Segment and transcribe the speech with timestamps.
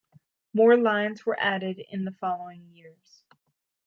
[0.55, 3.23] More lines were added in the following years.